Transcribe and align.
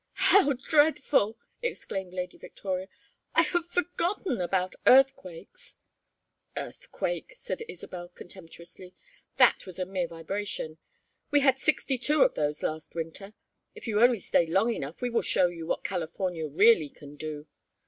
"How 0.13 0.53
dreadful!" 0.53 1.37
exclaimed 1.61 2.11
Lady 2.11 2.35
Victoria. 2.39 2.87
"I 3.35 3.43
had 3.43 3.65
forgotten 3.65 4.41
about 4.41 4.73
earthquakes" 4.87 5.77
"Earthquake!" 6.67 7.33
said 7.35 7.61
Isabel, 7.67 8.09
contemptuously. 8.09 8.95
"That 9.37 9.67
was 9.67 9.77
a 9.77 9.85
mere 9.85 10.07
vibration. 10.07 10.79
We 11.29 11.41
had 11.41 11.59
sixty 11.59 11.99
two 11.99 12.23
of 12.23 12.33
those 12.33 12.63
last 12.63 12.95
winter. 12.95 13.35
If 13.75 13.85
you 13.85 14.01
only 14.01 14.19
stay 14.19 14.47
long 14.47 14.73
enough 14.73 15.03
we 15.03 15.11
will 15.11 15.21
show 15.21 15.49
you 15.49 15.67
what 15.67 15.83
California 15.83 16.47
really 16.47 16.89
can 16.89 17.15
do. 17.15 17.45